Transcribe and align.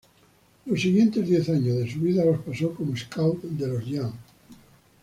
Los 0.65 0.81
siguientes 0.81 1.27
diez 1.29 1.47
años 1.49 1.77
de 1.77 1.91
su 1.91 1.99
vida 1.99 2.25
los 2.25 2.39
pasó 2.39 2.73
como 2.73 2.97
scout 2.97 3.39
de 3.43 3.67
los 3.67 3.83
Giants. 3.83 4.17